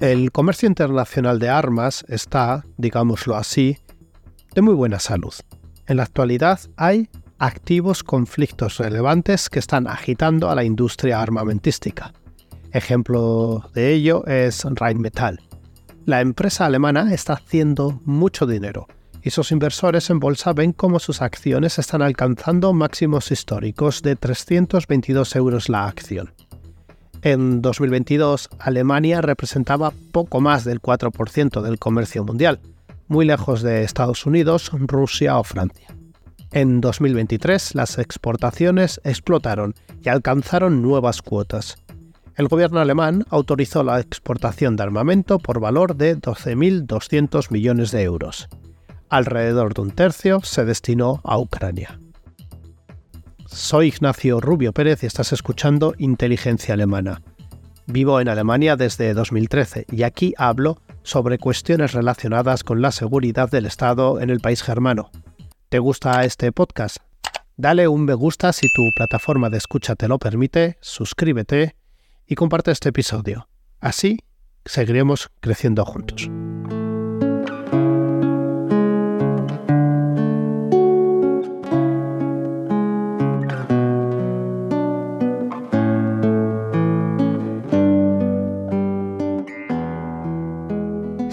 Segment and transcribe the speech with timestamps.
[0.00, 3.76] El comercio internacional de armas está, digámoslo así,
[4.54, 5.34] de muy buena salud.
[5.86, 12.14] En la actualidad hay activos conflictos relevantes que están agitando a la industria armamentística.
[12.72, 15.38] Ejemplo de ello es Rheinmetall.
[16.06, 18.86] La empresa alemana está haciendo mucho dinero
[19.22, 25.36] y sus inversores en bolsa ven cómo sus acciones están alcanzando máximos históricos de 322
[25.36, 26.32] euros la acción.
[27.22, 32.60] En 2022, Alemania representaba poco más del 4% del comercio mundial,
[33.08, 35.88] muy lejos de Estados Unidos, Rusia o Francia.
[36.52, 41.76] En 2023, las exportaciones explotaron y alcanzaron nuevas cuotas.
[42.36, 48.48] El gobierno alemán autorizó la exportación de armamento por valor de 12.200 millones de euros.
[49.10, 52.00] Alrededor de un tercio se destinó a Ucrania.
[53.52, 57.20] Soy Ignacio Rubio Pérez y estás escuchando Inteligencia Alemana.
[57.86, 63.66] Vivo en Alemania desde 2013 y aquí hablo sobre cuestiones relacionadas con la seguridad del
[63.66, 65.10] Estado en el país germano.
[65.68, 66.98] ¿Te gusta este podcast?
[67.56, 71.74] Dale un me gusta si tu plataforma de escucha te lo permite, suscríbete
[72.26, 73.48] y comparte este episodio.
[73.80, 74.18] Así
[74.64, 76.30] seguiremos creciendo juntos.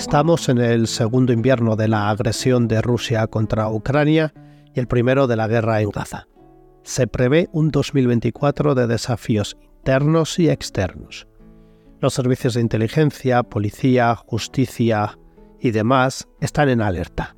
[0.07, 4.33] Estamos en el segundo invierno de la agresión de Rusia contra Ucrania
[4.73, 6.29] y el primero de la guerra en Gaza.
[6.81, 11.27] Se prevé un 2024 de desafíos internos y externos.
[11.99, 15.19] Los servicios de inteligencia, policía, justicia
[15.59, 17.35] y demás están en alerta.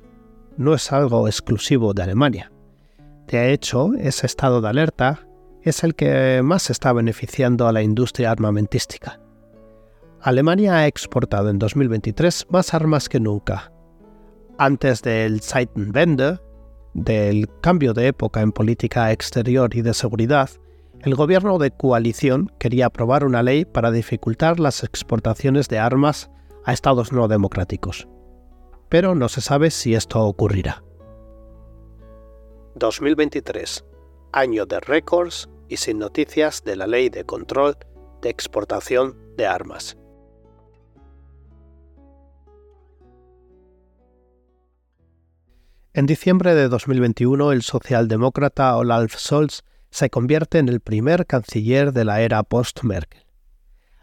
[0.56, 2.52] No es algo exclusivo de Alemania.
[3.26, 5.26] De hecho, ese estado de alerta
[5.62, 9.18] es el que más está beneficiando a la industria armamentística.
[10.22, 13.72] Alemania ha exportado en 2023 más armas que nunca.
[14.58, 16.38] Antes del Zeitenwende,
[16.92, 20.50] del cambio de época en política exterior y de seguridad,
[21.00, 26.30] el gobierno de coalición quería aprobar una ley para dificultar las exportaciones de armas
[26.66, 28.06] a estados no democráticos.
[28.90, 30.84] Pero no se sabe si esto ocurrirá.
[32.74, 33.86] 2023,
[34.32, 37.78] año de récords y sin noticias de la ley de control
[38.20, 39.96] de exportación de armas.
[46.00, 52.06] En diciembre de 2021, el socialdemócrata Olaf Scholz se convierte en el primer canciller de
[52.06, 53.26] la era post-Merkel.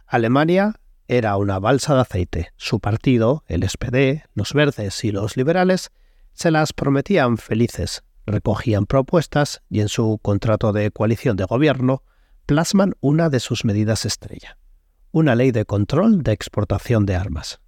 [0.06, 0.75] Alemania
[1.07, 2.50] era una balsa de aceite.
[2.56, 5.90] Su partido, el SPD, los verdes y los liberales,
[6.34, 12.03] se las prometían felices, recogían propuestas y en su contrato de coalición de gobierno
[12.46, 14.59] plasman una de sus medidas estrella,
[15.09, 17.59] una ley de control de exportación de armas.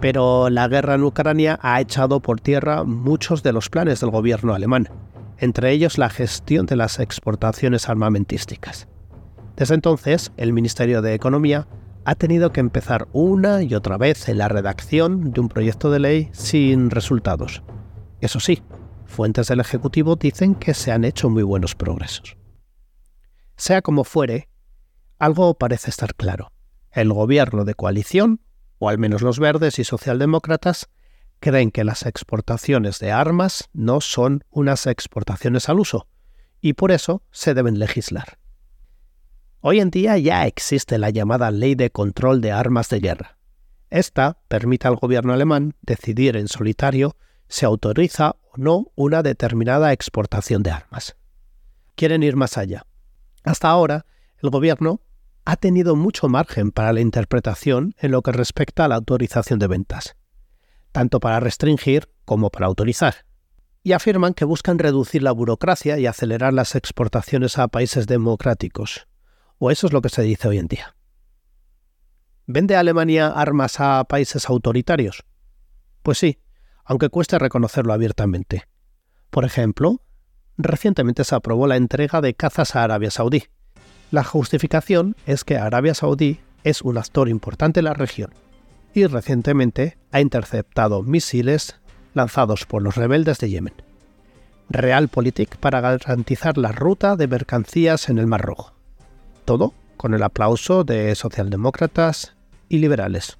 [0.00, 4.54] Pero la guerra en Ucrania ha echado por tierra muchos de los planes del gobierno
[4.54, 4.88] alemán,
[5.38, 8.88] entre ellos la gestión de las exportaciones armamentísticas.
[9.56, 11.66] Desde entonces, el Ministerio de Economía
[12.04, 15.98] ha tenido que empezar una y otra vez en la redacción de un proyecto de
[15.98, 17.62] ley sin resultados.
[18.20, 18.62] Eso sí,
[19.04, 22.36] fuentes del Ejecutivo dicen que se han hecho muy buenos progresos.
[23.56, 24.48] Sea como fuere,
[25.18, 26.52] algo parece estar claro.
[26.92, 28.40] El gobierno de coalición
[28.78, 30.88] o al menos los verdes y socialdemócratas,
[31.40, 36.08] creen que las exportaciones de armas no son unas exportaciones al uso,
[36.60, 38.38] y por eso se deben legislar.
[39.60, 43.38] Hoy en día ya existe la llamada Ley de Control de Armas de Guerra.
[43.90, 47.16] Esta permite al gobierno alemán decidir en solitario
[47.48, 51.16] si autoriza o no una determinada exportación de armas.
[51.96, 52.84] Quieren ir más allá.
[53.44, 54.06] Hasta ahora,
[54.42, 55.00] el gobierno
[55.48, 59.66] ha tenido mucho margen para la interpretación en lo que respecta a la autorización de
[59.66, 60.14] ventas,
[60.92, 63.24] tanto para restringir como para autorizar,
[63.82, 69.08] y afirman que buscan reducir la burocracia y acelerar las exportaciones a países democráticos,
[69.56, 70.96] o eso es lo que se dice hoy en día.
[72.44, 75.24] ¿Vende Alemania armas a países autoritarios?
[76.02, 76.42] Pues sí,
[76.84, 78.64] aunque cueste reconocerlo abiertamente.
[79.30, 80.02] Por ejemplo,
[80.58, 83.44] recientemente se aprobó la entrega de cazas a Arabia Saudí,
[84.10, 88.30] la justificación es que Arabia Saudí es un actor importante en la región
[88.94, 91.76] y recientemente ha interceptado misiles
[92.14, 93.74] lanzados por los rebeldes de Yemen.
[94.70, 98.72] Realpolitik para garantizar la ruta de mercancías en el Mar Rojo.
[99.44, 102.34] Todo con el aplauso de socialdemócratas
[102.68, 103.36] y liberales.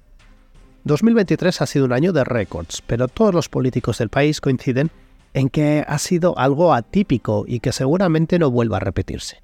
[0.83, 4.91] 2023 ha sido un año de récords, pero todos los políticos del país coinciden
[5.33, 9.39] en que ha sido algo atípico y que seguramente no vuelva a repetirse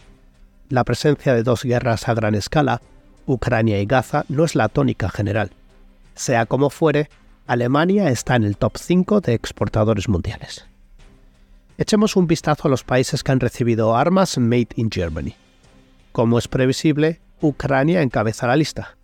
[0.69, 2.81] la presencia de dos guerras a gran escala,
[3.25, 5.51] Ucrania y Gaza no es la tónica general.
[6.15, 7.09] Sea como fuere,
[7.47, 10.65] Alemania está en el top 5 de exportadores mundiales.
[11.77, 15.35] Echemos un vistazo a los países que han recibido armas made in Germany.
[16.11, 18.97] Como es previsible, Ucrania encabeza la lista,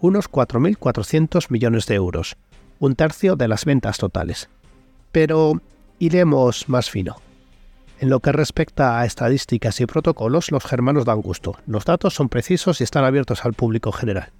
[0.00, 2.36] unos 4.400 millones de euros,
[2.78, 4.48] un tercio de las ventas totales.
[5.10, 5.60] Pero
[5.98, 7.16] iremos más fino.
[8.00, 11.56] En lo que respecta a estadísticas y protocolos, los germanos dan gusto.
[11.66, 14.30] Los datos son precisos y están abiertos al público general.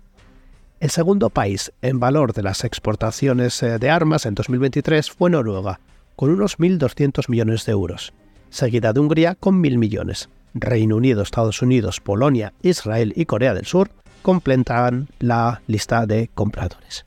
[0.78, 5.80] El segundo país en valor de las exportaciones eh, de armas en 2023 fue Noruega,
[6.14, 8.12] con unos 1.200 millones de euros,
[8.48, 10.28] seguida de Hungría con 1.000 millones.
[10.54, 13.90] Reino Unido, Estados Unidos, Polonia, Israel y Corea del Sur
[14.22, 17.06] completan la lista de compradores.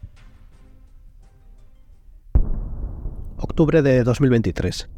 [3.37, 4.89] Octubre de 2023.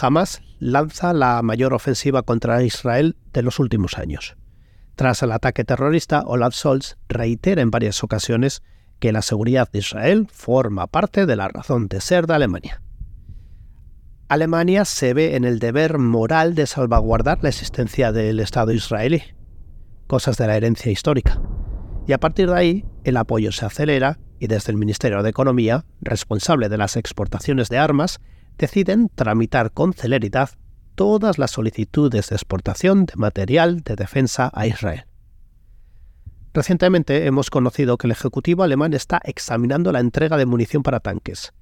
[0.00, 4.36] Hamas lanza la mayor ofensiva contra Israel de los últimos años.
[4.96, 8.62] Tras el ataque terrorista, Olaf Scholz reitera en varias ocasiones
[8.98, 12.82] que la seguridad de Israel forma parte de la razón de ser de Alemania.
[14.28, 19.22] Alemania se ve en el deber moral de salvaguardar la existencia del Estado israelí,
[20.06, 21.40] cosas de la herencia histórica.
[22.06, 25.84] Y a partir de ahí, el apoyo se acelera y desde el Ministerio de Economía,
[26.00, 28.20] responsable de las exportaciones de armas,
[28.58, 30.50] deciden tramitar con celeridad
[30.94, 35.04] todas las solicitudes de exportación de material de defensa a Israel.
[36.52, 41.52] Recientemente hemos conocido que el Ejecutivo alemán está examinando la entrega de munición para tanques.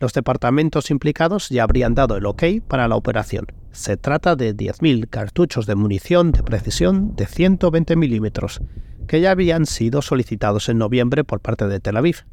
[0.00, 3.48] Los departamentos implicados ya habrían dado el ok para la operación.
[3.70, 8.62] Se trata de 10.000 cartuchos de munición de precisión de 120 milímetros,
[9.06, 12.24] que ya habían sido solicitados en noviembre por parte de Tel Aviv.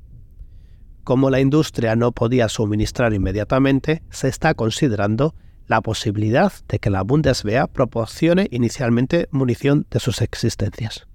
[1.07, 7.01] Como la industria no podía suministrar inmediatamente, se está considerando la posibilidad de que la
[7.01, 11.07] Bundeswehr proporcione inicialmente munición de sus existencias.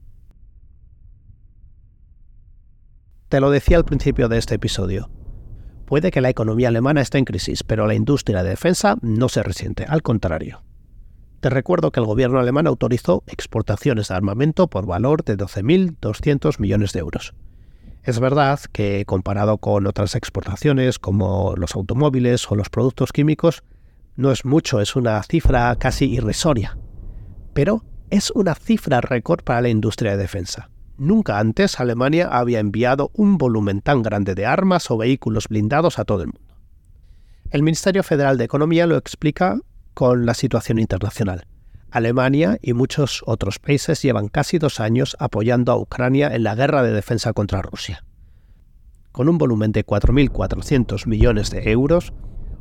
[3.29, 5.11] Te lo decía al principio de este episodio.
[5.85, 9.43] Puede que la economía alemana esté en crisis, pero la industria de defensa no se
[9.43, 10.63] resiente, al contrario.
[11.41, 16.95] Te recuerdo que el gobierno alemán autorizó exportaciones de armamento por valor de 12.200 millones
[16.95, 17.35] de euros.
[18.03, 23.63] Es verdad que comparado con otras exportaciones como los automóviles o los productos químicos,
[24.17, 26.77] no es mucho, es una cifra casi irrisoria.
[27.55, 30.69] Pero es una cifra récord para la industria de defensa.
[30.99, 36.05] Nunca antes Alemania había enviado un volumen tan grande de armas o vehículos blindados a
[36.05, 36.57] todo el mundo.
[37.51, 39.59] El Ministerio Federal de Economía lo explica
[39.95, 41.47] con la situación internacional.
[41.93, 46.83] Alemania y muchos otros países llevan casi dos años apoyando a Ucrania en la guerra
[46.83, 48.05] de defensa contra Rusia.
[49.13, 52.13] Con un volumen de 4.400 millones de euros,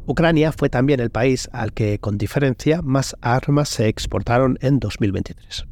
[0.05, 5.65] Ucrania fue también el país al que, con diferencia, más armas se exportaron en 2023.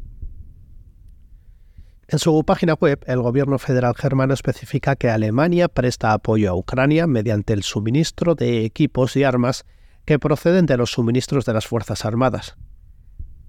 [2.07, 7.05] En su página web, el gobierno federal germano especifica que Alemania presta apoyo a Ucrania
[7.05, 9.65] mediante el suministro de equipos y armas
[10.05, 12.57] que proceden de los suministros de las Fuerzas Armadas.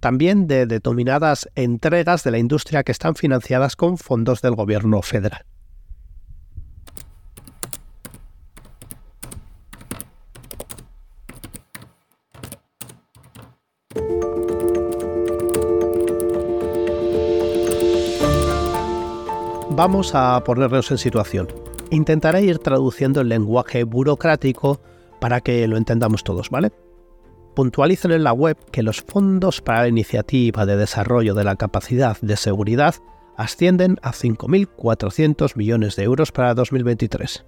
[0.01, 5.45] También de determinadas entregas de la industria que están financiadas con fondos del gobierno federal.
[19.83, 21.49] Vamos a ponernos en situación.
[21.91, 24.81] Intentaré ir traduciendo el lenguaje burocrático
[25.21, 26.71] para que lo entendamos todos, ¿vale?
[27.55, 32.17] Puntualicen en la web que los fondos para la iniciativa de desarrollo de la capacidad
[32.21, 32.95] de seguridad
[33.37, 37.45] ascienden a 5.400 millones de euros para 2023,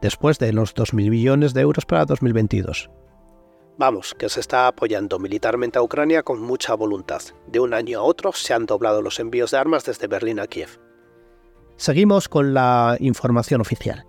[0.00, 2.90] después de los 2.000 millones de euros para 2022.
[3.78, 7.22] Vamos, que se está apoyando militarmente a Ucrania con mucha voluntad.
[7.46, 10.46] De un año a otro se han doblado los envíos de armas desde Berlín a
[10.46, 10.78] Kiev.
[11.76, 14.04] Seguimos con la información oficial.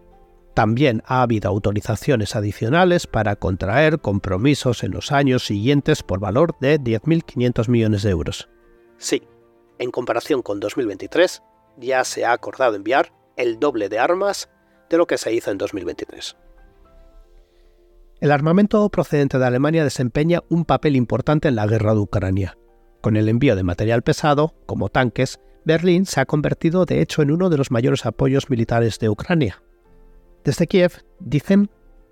[0.53, 6.79] También ha habido autorizaciones adicionales para contraer compromisos en los años siguientes por valor de
[6.79, 8.49] 10.500 millones de euros.
[8.97, 9.23] Sí,
[9.79, 11.41] en comparación con 2023,
[11.77, 14.49] ya se ha acordado enviar el doble de armas
[14.89, 16.37] de lo que se hizo en 2023.
[18.19, 22.57] El armamento procedente de Alemania desempeña un papel importante en la guerra de Ucrania.
[23.01, 27.31] Con el envío de material pesado, como tanques, Berlín se ha convertido de hecho en
[27.31, 29.62] uno de los mayores apoyos militares de Ucrania.
[30.43, 31.69] Desde Kiev dicen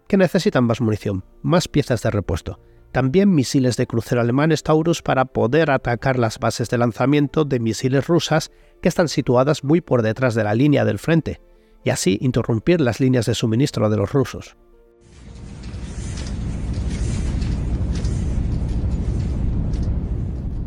[0.07, 2.59] que necesitan más munición, más piezas de repuesto,
[2.91, 8.07] también misiles de crucero alemanes Taurus para poder atacar las bases de lanzamiento de misiles
[8.07, 11.41] rusas que están situadas muy por detrás de la línea del frente,
[11.83, 14.55] y así interrumpir las líneas de suministro de los rusos.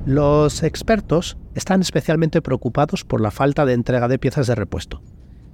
[0.07, 5.01] Los expertos están especialmente preocupados por la falta de entrega de piezas de repuesto.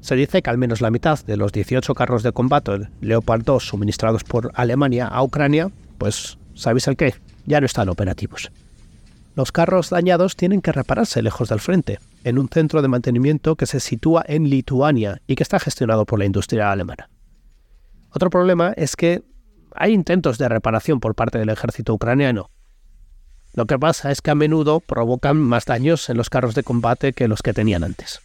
[0.00, 3.66] Se dice que al menos la mitad de los 18 carros de combate Leopard 2
[3.66, 7.14] suministrados por Alemania a Ucrania, pues, ¿sabéis el qué?
[7.46, 8.50] Ya no están operativos.
[9.36, 13.66] Los carros dañados tienen que repararse lejos del frente, en un centro de mantenimiento que
[13.66, 17.08] se sitúa en Lituania y que está gestionado por la industria alemana.
[18.10, 19.22] Otro problema es que
[19.74, 22.50] hay intentos de reparación por parte del ejército ucraniano,
[23.52, 27.12] lo que pasa es que a menudo provocan más daños en los carros de combate
[27.12, 28.20] que los que tenían antes.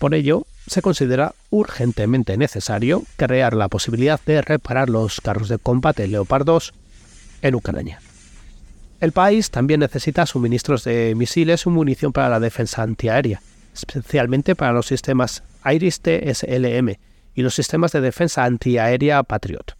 [0.00, 6.06] Por ello, se considera urgentemente necesario crear la posibilidad de reparar los carros de combate
[6.06, 6.72] Leopard 2
[7.42, 8.00] en Ucrania.
[9.00, 13.42] El país también necesita suministros de misiles y munición para la defensa antiaérea,
[13.74, 16.94] especialmente para los sistemas Iris-T SLM
[17.34, 19.76] y los sistemas de defensa antiaérea Patriot.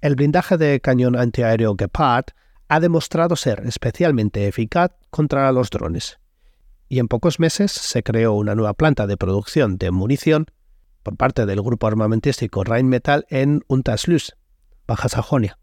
[0.00, 2.24] El blindaje de cañón antiaéreo Gepard
[2.68, 6.19] ha demostrado ser especialmente eficaz contra los drones.
[6.90, 10.46] Y en pocos meses se creó una nueva planta de producción de munición
[11.04, 14.36] por parte del grupo armamentístico Rheinmetall en Unterslüß,
[14.88, 15.56] Baja Sajonia.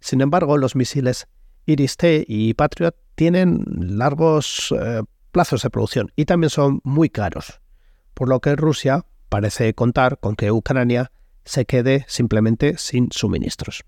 [0.00, 1.28] Sin embargo, los misiles
[1.66, 7.60] Iris-T y Patriot tienen largos eh, plazos de producción y también son muy caros,
[8.14, 11.12] por lo que Rusia parece contar con que Ucrania
[11.44, 13.84] se quede simplemente sin suministros.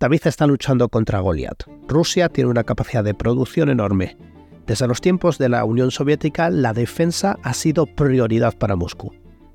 [0.00, 1.64] David está luchando contra Goliath.
[1.86, 4.16] Rusia tiene una capacidad de producción enorme.
[4.66, 9.12] Desde los tiempos de la Unión Soviética, la defensa ha sido prioridad para Moscú.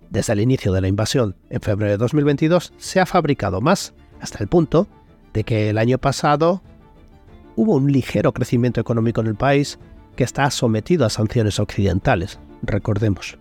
[0.09, 4.39] Desde el inicio de la invasión, en febrero de 2022, se ha fabricado más, hasta
[4.39, 4.87] el punto
[5.33, 6.61] de que el año pasado
[7.55, 9.79] hubo un ligero crecimiento económico en el país
[10.15, 13.37] que está sometido a sanciones occidentales, recordemos.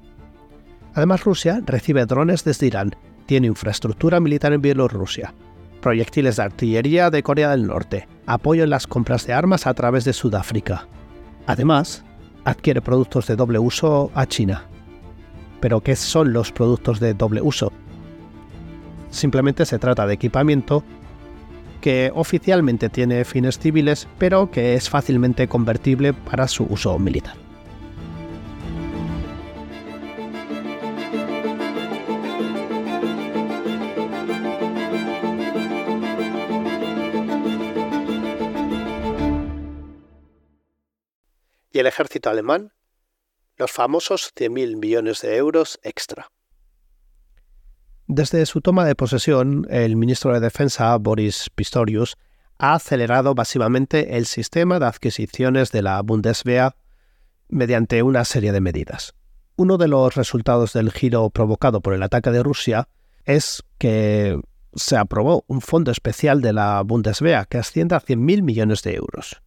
[0.95, 2.97] Además, Rusia recibe drones desde Irán,
[3.27, 5.35] tiene infraestructura militar en Bielorrusia,
[5.81, 10.05] proyectiles de artillería de Corea del Norte, apoyo en las compras de armas a través
[10.05, 10.89] de Sudáfrica.
[11.47, 12.05] Además,
[12.45, 14.65] adquiere productos de doble uso a China.
[15.61, 17.73] ¿Pero qué son los productos de doble uso?
[19.11, 20.85] Simplemente se trata de equipamiento
[21.81, 27.46] que oficialmente tiene fines civiles, pero que es fácilmente convertible para su uso militar.
[41.77, 42.73] Y el ejército alemán
[43.59, 46.31] los famosos 100.000 millones de euros extra.
[48.07, 52.17] Desde su toma de posesión, el ministro de Defensa, Boris Pistorius,
[52.59, 56.75] ha acelerado masivamente el sistema de adquisiciones de la Bundeswehr
[57.49, 59.15] mediante una serie de medidas.
[59.57, 62.89] Uno de los resultados del giro provocado por el ataque de Rusia
[63.27, 64.41] es que
[64.75, 69.43] se aprobó un fondo especial de la Bundeswehr que asciende a 100.000 millones de euros.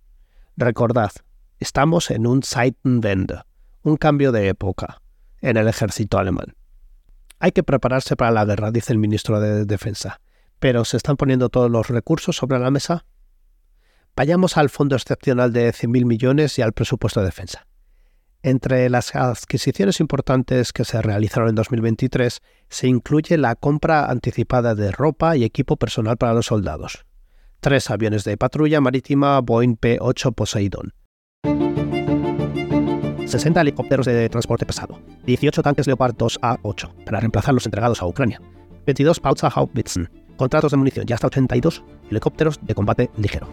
[0.58, 1.12] Recordad,
[1.60, 3.42] Estamos en un Zeitenwende,
[3.84, 5.02] un cambio de época
[5.42, 6.56] en el ejército alemán.
[7.38, 10.22] Hay que prepararse para la guerra, dice el ministro de Defensa,
[10.60, 13.06] pero ¿se están poniendo todos los recursos sobre la mesa?
[14.16, 17.68] Vayamos al fondo excepcional de 100.000 millones y al presupuesto de defensa.
[18.42, 22.40] Entre las adquisiciones importantes que se realizaron en 2023
[22.70, 27.06] se incluye la compra anticipada de ropa y equipo personal para los soldados.
[27.60, 30.94] Tres aviones de patrulla marítima Boeing P-8 Poseidon,
[33.30, 38.42] 60 helicópteros de transporte pesado, 18 tanques Leopard 2A8 para reemplazar los entregados a Ucrania,
[38.86, 43.48] 22 Panzerhaubwitzen, contratos de munición y hasta 82 helicópteros de combate ligero.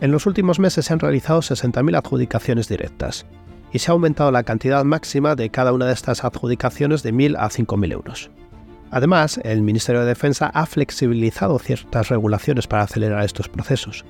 [0.00, 3.26] En los últimos meses se han realizado 60.000 adjudicaciones directas
[3.72, 7.36] y se ha aumentado la cantidad máxima de cada una de estas adjudicaciones de 1.000
[7.38, 8.30] a 5.000 euros.
[8.90, 14.04] Además, el Ministerio de Defensa ha flexibilizado ciertas regulaciones para acelerar estos procesos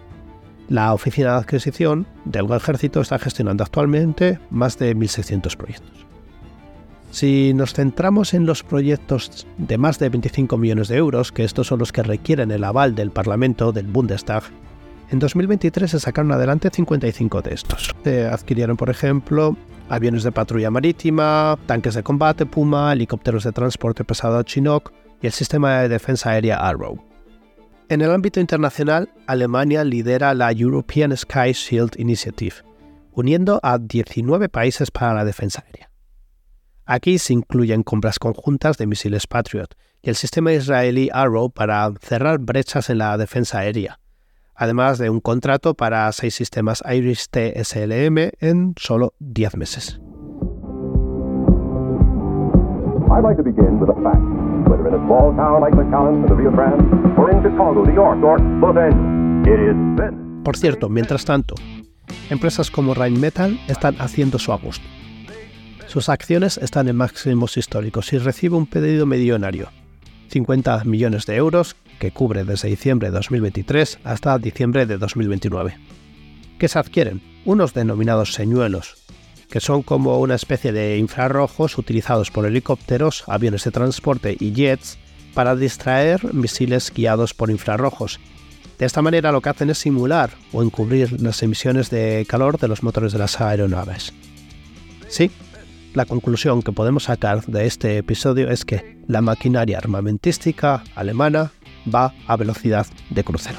[0.69, 6.07] la Oficina de Adquisición del Ejército está gestionando actualmente más de 1.600 proyectos.
[7.11, 11.69] Si nos centramos en los proyectos de más de 25 millones de euros, que estos
[11.69, 14.43] son los que requieren el aval del Parlamento, del Bundestag,
[15.11, 17.95] en 2023 se sacaron adelante 55 de estos.
[18.03, 19.57] Se adquirieron, por ejemplo,
[19.89, 24.93] aviones de patrulla marítima, tanques de combate Puma, helicópteros de transporte pesado Chinook
[25.23, 27.16] y el sistema de defensa aérea Arrow.
[27.89, 32.57] En el ámbito internacional, Alemania lidera la European Sky Shield Initiative,
[33.13, 35.89] uniendo a 19 países para la defensa aérea.
[36.85, 42.41] Aquí se incluyen compras conjuntas de misiles Patriot y el sistema israelí Arrow para cerrar
[42.41, 44.01] brechas en la defensa aérea,
[44.57, 50.01] además de un contrato para seis sistemas Iris-T SLM en solo 10 meses.
[54.69, 56.83] Whether in a small town like McAllen the Rio Grande
[57.19, 59.17] or in Chicago, New York or Los Angeles.
[59.47, 59.77] It is
[60.45, 61.55] Por cierto, mientras tanto,
[62.31, 64.87] empresas como Rheinmetall están haciendo su agosto.
[65.87, 69.69] Sus acciones están en máximos históricos y recibe un pedido millonario,
[70.29, 75.79] 50 millones de euros, que cubre desde diciembre de 2023 hasta diciembre de 2029.
[76.59, 77.23] ¿Qué se adquieren?
[77.45, 79.06] Unos denominados señuelos,
[79.49, 84.99] que son como una especie de infrarrojos utilizados por helicópteros, aviones de transporte y jets
[85.35, 88.21] para distraer misiles guiados por infrarrojos.
[88.79, 92.69] De esta manera lo que hacen es simular o encubrir las emisiones de calor de
[92.69, 94.13] los motores de las aeronaves.
[95.09, 95.31] Sí,
[95.95, 101.53] la conclusión que podemos sacar de este episodio es que la maquinaria armamentística alemana
[101.93, 103.59] va a velocidad de crucero.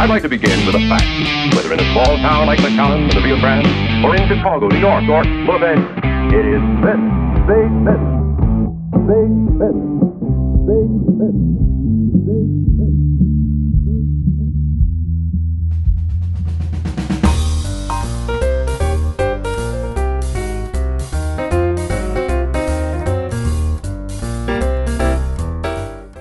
[0.00, 1.04] I'd like to begin with a fact.
[1.54, 3.68] Whether in a small town like McAllen, the Rio Grande,
[4.02, 5.76] or in Chicago, New York, or Louvain,
[6.32, 7.04] it is this,
[7.44, 8.00] big this,
[9.04, 9.76] big this,
[10.64, 10.88] big
[11.20, 11.69] this,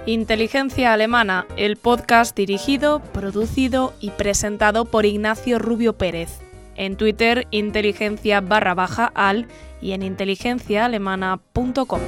[0.10, 6.40] Inteligencia Alemana, el podcast dirigido, producido y presentado por Ignacio Rubio Pérez.
[6.76, 9.46] En Twitter, inteligencia barra baja al
[9.84, 12.00] y en inteligenciaalemana.com.